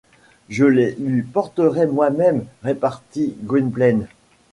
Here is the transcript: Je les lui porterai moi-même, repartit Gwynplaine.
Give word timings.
Je 0.49 0.65
les 0.65 0.95
lui 0.97 1.21
porterai 1.21 1.85
moi-même, 1.85 2.45
repartit 2.63 3.35
Gwynplaine. 3.43 4.07